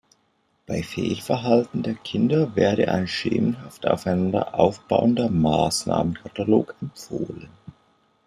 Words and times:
Bei 0.65 0.81
Fehlverhalten 0.81 1.83
der 1.83 1.93
Kinder 1.93 2.55
werde 2.55 2.91
ein 2.91 3.07
schemenhaft 3.07 3.85
aufeinander 3.85 4.55
aufbauender 4.55 5.29
Maßnahmenkatalog 5.29 6.73
empfohlen. 6.81 7.49